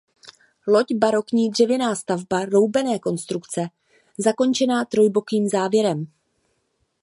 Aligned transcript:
Loď 0.67 0.93
barokní 0.93 1.49
dřevěná 1.49 1.95
stavba 1.95 2.45
roubené 2.45 2.99
konstrukce 2.99 3.69
zakončená 4.17 4.85
trojbokým 4.85 5.47
závěrem. 5.49 6.07